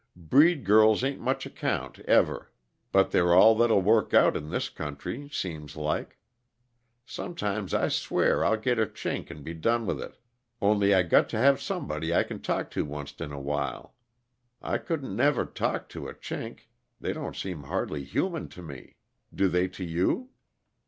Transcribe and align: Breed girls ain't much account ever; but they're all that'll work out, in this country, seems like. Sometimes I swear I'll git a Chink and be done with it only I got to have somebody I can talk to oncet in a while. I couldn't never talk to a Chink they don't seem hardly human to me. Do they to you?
Breed 0.15 0.63
girls 0.65 1.03
ain't 1.03 1.19
much 1.19 1.45
account 1.45 1.99
ever; 2.07 2.51
but 2.91 3.11
they're 3.11 3.35
all 3.35 3.53
that'll 3.53 3.83
work 3.83 4.15
out, 4.15 4.35
in 4.35 4.49
this 4.49 4.67
country, 4.67 5.29
seems 5.31 5.75
like. 5.77 6.17
Sometimes 7.05 7.71
I 7.71 7.87
swear 7.87 8.43
I'll 8.43 8.57
git 8.57 8.79
a 8.79 8.87
Chink 8.87 9.29
and 9.29 9.43
be 9.43 9.53
done 9.53 9.85
with 9.85 10.01
it 10.01 10.17
only 10.59 10.91
I 10.95 11.03
got 11.03 11.29
to 11.29 11.37
have 11.37 11.61
somebody 11.61 12.15
I 12.15 12.23
can 12.23 12.41
talk 12.41 12.71
to 12.71 12.83
oncet 12.95 13.21
in 13.21 13.31
a 13.31 13.39
while. 13.39 13.93
I 14.59 14.79
couldn't 14.79 15.15
never 15.15 15.45
talk 15.45 15.87
to 15.89 16.07
a 16.07 16.15
Chink 16.15 16.61
they 16.99 17.13
don't 17.13 17.35
seem 17.35 17.65
hardly 17.65 18.03
human 18.03 18.47
to 18.49 18.63
me. 18.63 18.95
Do 19.31 19.49
they 19.49 19.67
to 19.67 19.83
you? 19.85 20.31